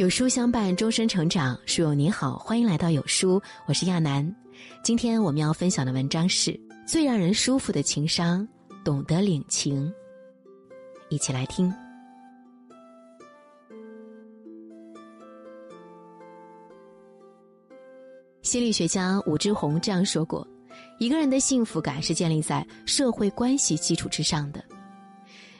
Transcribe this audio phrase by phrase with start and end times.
[0.00, 1.60] 有书相伴，终身成长。
[1.66, 4.34] 书友你好，欢迎来到有书，我是亚楠。
[4.82, 8.48] 今天我们要分享的文章是最让人舒服的情商，
[8.82, 9.92] 懂得领情。
[11.10, 11.70] 一起来听。
[18.40, 20.48] 心理学家武志红这样说过
[20.98, 24.64] ：“一个人的幸福感是建立在社会关系基础之上的。”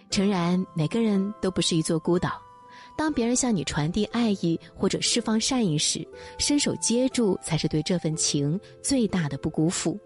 [0.09, 2.41] 诚然，每个人都不是一座孤岛。
[2.97, 6.07] 当别人向你传递爱意或者释放善意时，
[6.39, 9.99] 伸手接住才是对这份情最大的不辜负。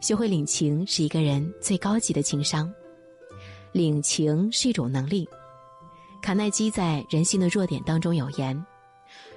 [0.00, 2.72] 学会领情是一个人最高级的情商。
[3.72, 5.28] 领情是一种能力。
[6.20, 8.66] 卡耐基在《人性的弱点》当中有言：“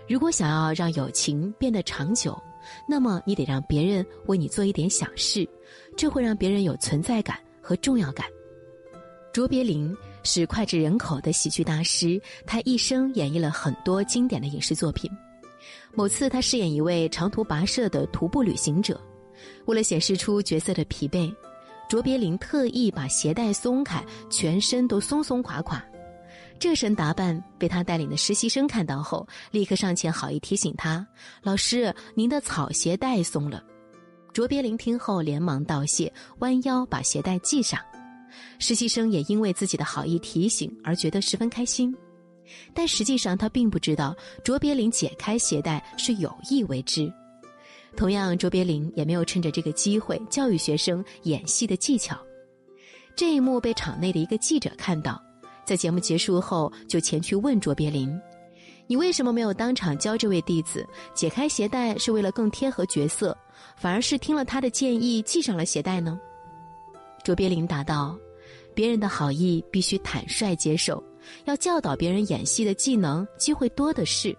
[0.08, 2.38] 如果想要让友情变得长久，
[2.88, 5.48] 那么你得让别人为你做一点小事，
[5.96, 8.28] 这会让别人有存在感和重要感。”
[9.32, 15.10] 卓别林是脍炙人口的喜剧大师，他一生演绎了很多经典的影视作品。
[15.94, 19.00] 某次，他饰演一位长途跋涉的徒步旅行者，
[19.66, 21.34] 为了显示出角色的疲惫，
[21.88, 25.84] 卓别林特意把鞋带松开，全身都松松垮垮。
[26.60, 31.06] 这身打扮被他带领的实习生看到后，立刻上前好意提醒他
[31.44, 33.62] ：“老师，您的草鞋带松了。”
[34.34, 37.80] 卓别林听后连忙道谢，弯腰把鞋带系上。
[38.60, 41.96] 实习生也因为自己的好意提醒而觉得十分开心，
[42.74, 47.12] 但实际上他并不知道卓别林解开鞋带是有意为之。
[47.96, 52.18] 同样，卓别林也没有趁着这个机会教育学生演戏的技巧。
[53.16, 55.22] 这一幕被场内的一个记者看到，
[55.64, 58.20] 在节目结束后就前去问卓别林
[58.90, 61.96] ：“你为什么没有当场教这位弟子解开鞋带？
[62.00, 63.38] 是为了更贴合角色，
[63.78, 66.20] 反而是听了他的建议系上了鞋带呢？”
[67.24, 68.18] 卓别林答道。
[68.74, 71.02] 别人的好意必须坦率接受，
[71.46, 74.36] 要教导别人演戏的技能，机会多的是。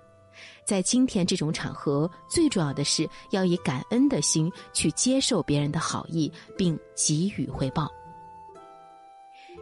[0.64, 7.88] 在今天这种场合，最重要的是要以感恩的心去接受别人的好意，并给予回报。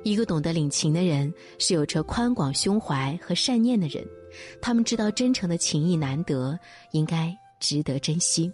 [0.05, 4.05] 一个懂得领情的人，是有着宽广胸怀和善念的人，
[4.61, 6.59] 他们知道真诚的情谊难得，
[6.93, 8.51] 应该值得珍惜。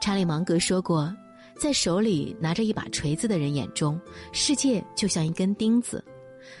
[0.00, 1.14] 查理芒格说过。
[1.58, 3.98] 在手里拿着一把锤子的人眼中，
[4.32, 5.98] 世界就像一根钉子；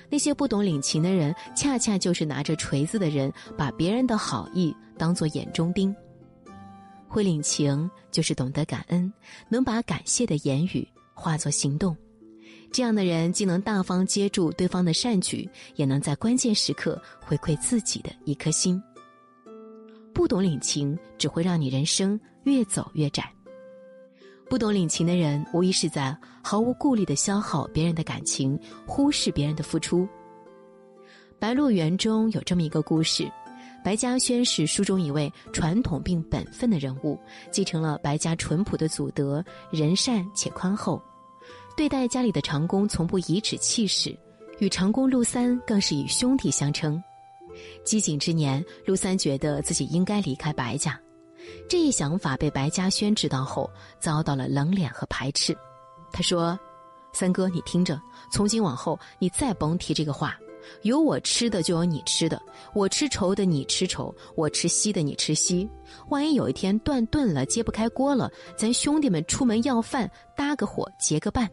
[0.08, 5.94] 那些不懂领情的人，恰恰就是拿着锤子的人，把别人的好意当做眼中钉。
[7.08, 9.12] 会领情，就是懂得感恩，
[9.48, 11.96] 能把感谢的言语化作行动。
[12.72, 18.82] 这样的人既能大方接住对方的善举，也能在关键时刻回馈自己的一颗心。
[20.12, 23.35] 不懂领情，只会让你人生越走越窄。
[24.48, 30.02] 不懂领情的人，无疑是在毫无顾虑的消耗别人的感情，忽视别人的付出。
[31.38, 33.28] 《白鹿原》中有这么一个故事：
[33.84, 37.18] 白嘉轩是书中一位传统并本分的人物，
[37.50, 41.02] 继承了白家淳朴的祖德，仁善且宽厚，
[41.76, 44.16] 对待家里的长工从不颐指气使，
[44.60, 47.02] 与长工陆三更是以兄弟相称。
[47.84, 50.98] 饥馑之年，陆三觉得自己应该离开白家。
[51.68, 55.56] 这一想法被白嘉轩知道后，遭到了冷脸和排斥。
[56.12, 56.58] 他说
[57.12, 60.36] ：“三哥，你听着，从今往后你再甭提这个话。
[60.82, 62.40] 有我吃的就有你吃的，
[62.74, 65.68] 我吃稠的你吃稠，我吃稀的你吃稀。
[66.08, 71.48] 万一有一天断顿了，揭不开锅了，咱兄弟们出门要饭，搭个伙结个伴。”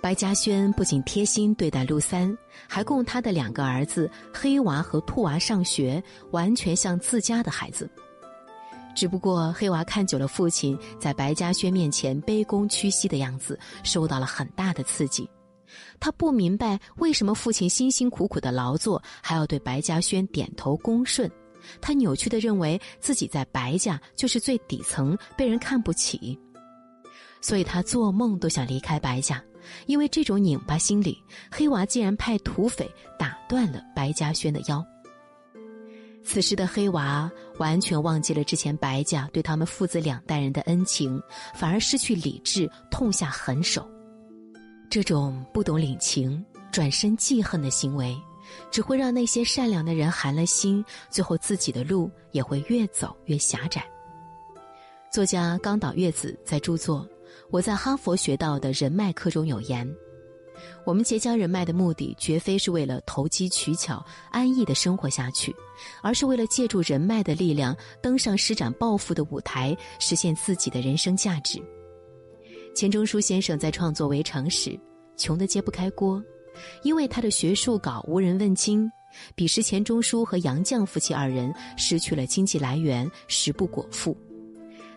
[0.00, 7.88] 白嘉轩不仅贴心对待陆三，还供他的两个儿子黑娃和兔娃上学，完全像自家的孩子。
[8.94, 15.28] 只不过黑娃看久了父亲在白嘉轩面前卑躬屈膝的样子，受到了很大的刺激。
[15.98, 21.30] 他不明白为什么父亲辛辛苦苦的劳作还要对白嘉轩点头恭顺。
[21.80, 26.38] 他扭曲的认为自己在白家就是最底层，被人看不起。
[27.40, 29.42] 所以他做梦都想离开白家，
[29.86, 31.16] 因为这种拧巴心理，
[31.50, 34.84] 黑娃竟然派土匪打断了白嘉轩的腰。
[36.24, 41.20] 此时的黑娃完全忘记了之前白家对他们父子两代人的恩情，
[41.54, 43.88] 反而失去理智，痛下狠手。
[44.88, 48.16] 这种不懂领情、转身记恨的行为，
[48.70, 53.84] 只会让那些善良的人寒了心，最后自己的路也会越走越狭窄。
[55.10, 57.00] 作家冈岛月子在著作
[57.50, 59.86] 《我在哈佛学到的人脉课》中有言。
[60.84, 65.54] 我们结交人脉的目的，绝非是为了投机取巧、安逸的生活下去，
[66.02, 71.62] 而是为了借助人脉的力量，登上施展抱负的舞台，实现自己的人生价值。
[72.74, 74.78] 钱钟书先生在创作《围城》时，
[75.16, 76.22] 穷得揭不开锅，
[76.82, 78.90] 因为他的学术稿无人问津，
[79.34, 84.16] 彼时钱钟书和杨绛夫妻二人失去了经济来源，食不果腹。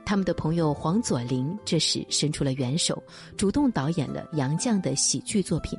[0.06, 3.02] 他们的朋友黄佐临这时伸出了援手，
[3.36, 5.78] 主动导演了杨绛的喜剧作品。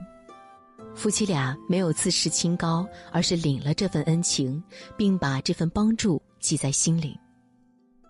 [0.94, 4.62] 夫妻俩没有自视清高，而是领了这份恩情，
[4.96, 7.18] 并把这份帮助记在心里。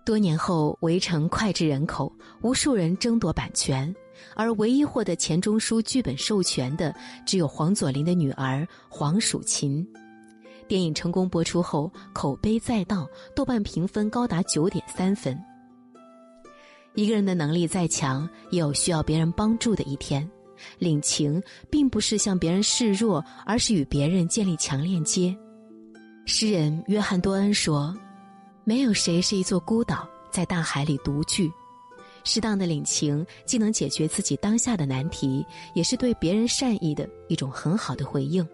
[0.05, 2.11] 多年后，《围城》脍炙人口，
[2.41, 3.93] 无数人争夺版权，
[4.35, 9.85] 而唯一获得钱钟书剧本授权的，只有黄佐临的女儿黄蜀芹。
[10.65, 13.05] 电影成功播出后，口碑再道，
[13.35, 15.37] 豆瓣评分高达九点三分。
[16.97, 20.27] 一个人的能力再强，也有需要别人帮助的一天。
[20.79, 21.39] 领情
[21.69, 25.37] 并不是向别人示弱，而是与别人建立强链接。
[26.25, 27.95] 诗人约翰多恩说
[28.65, 31.47] ：“没有谁是一座孤岛，在大海里独居。
[32.23, 35.45] 适当的领情，既能解决自己当下的难题，
[35.75, 38.45] 也是对别人善意的一种很好的回应。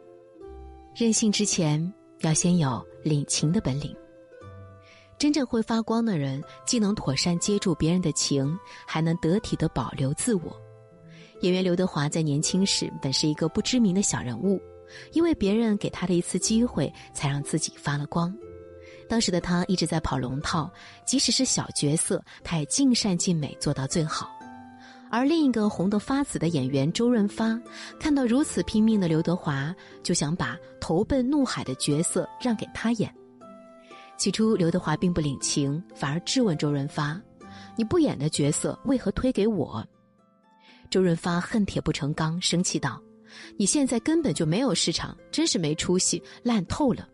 [0.94, 3.96] 任性之前，要先有领情的本领。”
[5.18, 10.60] 真正会发光的人，既能妥善接住别人的情，还能得体的保留自我。
[11.42, 14.62] 演员刘德华在年轻时本是一个不知名的小人物，
[15.12, 18.34] 因为别人给他的一次机会，才让自己发了光。
[19.10, 20.72] 当时的他一直在跑龙套，
[21.06, 24.30] 即使是小角色，他也尽善尽美做到最好。
[25.12, 27.60] 而另一个红得发紫的演员周润发，
[28.00, 33.14] 看到如此拼命的刘德华，就想把投奔怒海的角色让给他演。
[34.24, 37.22] 起初，刘德华并不领情，反而质问周润发
[37.76, 39.86] ：“你不演的角色为何推给我？”
[40.90, 43.04] 周润发恨铁不成钢，生气道
[43.60, 47.06] ：“你现在根本就没有市场，真是没出息，烂透了。”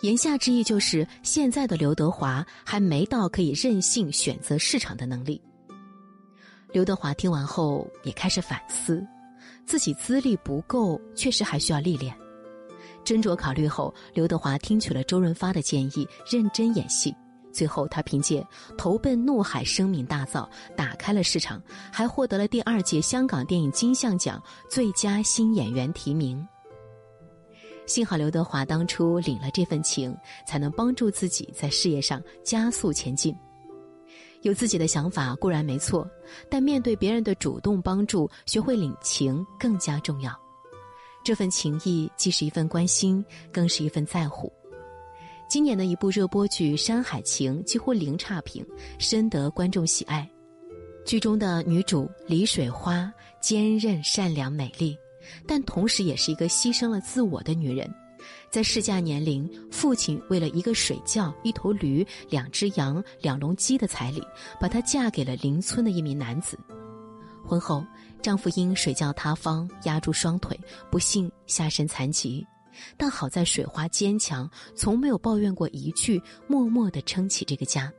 [0.00, 5.38] 言下之意就是，现在的刘德华还没到可以任性选择市场的能力。
[6.72, 9.06] 刘德华听完后也开始反思，
[9.66, 12.16] 自己资历不够，确实还需要历练。
[13.04, 17.14] 斟酌考虑后，刘德华听取了周润发的建议，认真演戏。
[17.52, 18.40] 最后，他凭借
[18.76, 21.62] 《投奔怒海》声名大噪，打开了市场，
[21.92, 26.44] 还获得了第二届香港电影金像奖最佳新演员提名。
[27.86, 30.16] 幸好刘德华当初领了这份情，
[30.48, 33.36] 才能帮助自己在事业上加速前进。
[34.42, 36.04] 有自己的想法固然没错，
[36.50, 40.43] 但面对别人的主动帮助，学会领情更加重要。
[41.24, 44.52] 这份情谊既是一份关心，更是一份在乎。
[45.48, 48.62] 今年的一部热播剧《山海情》几乎零差评，
[48.98, 50.30] 深得观众喜爱。
[51.06, 53.10] 剧中的女主李水花
[53.40, 54.94] 坚韧、善良、美丽，
[55.46, 57.90] 但同时也是一个牺牲了自我的女人。
[58.50, 64.22] 在试嫁年龄，父亲为了一个水窖、一头驴、两只羊、两笼鸡的彩礼，
[64.60, 66.58] 把她嫁给了邻村的一名男子。
[67.42, 67.82] 婚后。
[68.24, 70.58] 丈夫因水窖塌方压住双腿，
[70.90, 72.42] 不幸下身残疾，
[72.96, 77.92] 但好在水花坚强，从没有抱怨过一句，默默的撑起这个家。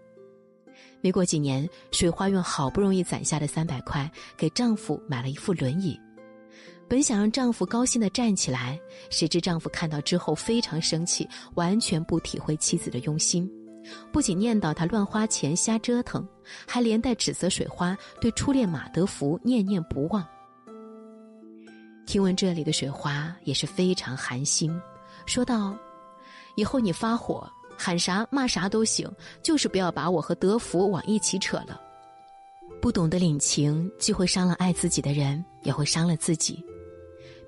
[1.00, 5.96] 没过几年，水花用好不容易攒下的三百块给丈夫买了一副轮椅，
[6.90, 8.80] 本想让丈夫高兴的站起来，
[9.12, 13.48] 谁知丈夫看到之后非常生气，完全不体会妻子的用心。
[14.12, 16.28] 不仅念叨他乱花钱、瞎折腾，
[16.68, 20.26] 还连带指责水花对初恋马德福念念不忘。
[22.06, 24.80] 听闻这里的水花也是非常寒心，
[25.26, 25.76] 说道
[26.56, 29.12] ：“以后你发火喊啥骂啥都行，
[29.42, 31.82] 就是不要把我和德福往一起扯了。
[32.82, 36.64] 不懂得领情，既会伤了爱自己的人，也会伤了自己。”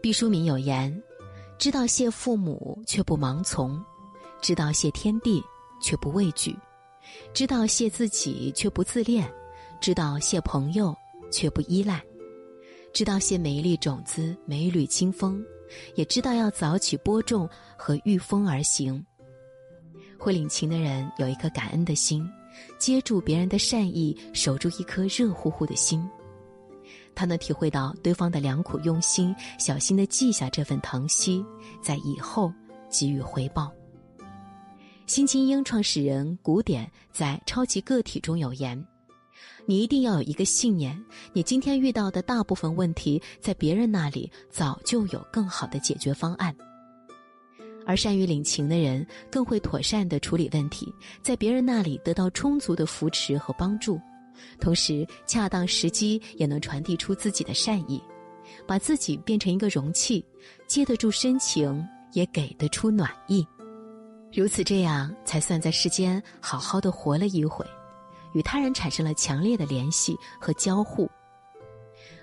[0.02, 1.04] 毕淑敏有言
[1.58, 3.80] ：“知道谢父母，却不盲从；
[4.42, 5.44] 知道谢天地。”
[5.80, 6.58] 却不畏惧，
[7.34, 9.32] 知道谢自己却不自恋，
[9.80, 10.96] 知道谢朋友
[11.32, 12.04] 却不依赖，
[12.94, 15.44] 知道谢每一粒种子每一缕清风，
[15.96, 19.04] 也知道要早起播种和御风而行。
[20.18, 22.28] 会领情的人有一颗感恩的心，
[22.80, 26.04] 接住别人的善意，守住一颗热乎乎的心。
[27.14, 31.46] 他能体会到对方的良苦用心，小心的记下这份疼惜，
[31.82, 32.52] 在以后
[32.90, 33.72] 给予回报。
[35.08, 38.86] 新精英创始人古典在《超级个体》中有言
[39.66, 46.54] ：“你一定要有一个信念，你今天遇到的大部分问题，在别人那里早就有更好的解决方案。
[47.86, 53.98] 而善于领情的人，更会妥善的处理问题，在别人那里得到充足的扶持和帮助，
[54.60, 58.04] 同时恰当时机也能传递出自己的善意，
[58.68, 60.24] 把自己变成一个容器，
[60.68, 63.48] 接得住深情，也给得出暖意。”
[64.34, 67.66] 如此这样，才算在世间好好的活了一回，
[68.34, 71.10] 与他人产生了强烈的联系和交互。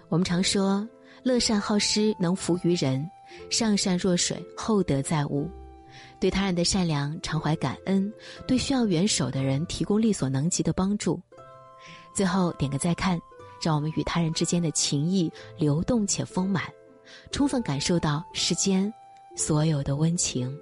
[0.08, 0.86] 我们常说，
[1.22, 3.10] 乐善好施能服于人，
[3.50, 5.50] 上善若水，厚德载物。
[6.20, 8.12] 对他人的善良常怀感恩，
[8.46, 11.20] 对需要援手的人提供力所能及的帮助。
[12.14, 13.18] 最后点个再看，
[13.62, 16.64] 让我们与他人之间的情谊流动且丰满，
[17.32, 18.92] 充分感受到世间
[19.34, 20.56] 所有的温情。